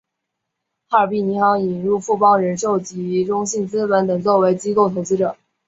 [0.89, 5.37] 哈尔滨银行引入富邦人寿及中信资本等作为机构投资者。